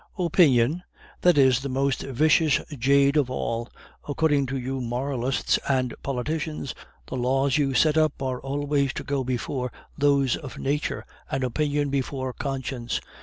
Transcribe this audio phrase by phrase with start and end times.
[0.17, 0.81] "Opinion?
[1.21, 3.69] That is the most vicious jade of all.
[4.09, 6.73] According to you moralists and politicians,
[7.05, 11.91] the laws you set up are always to go before those of nature, and opinion
[11.91, 12.99] before conscience.